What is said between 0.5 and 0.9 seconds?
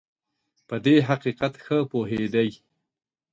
په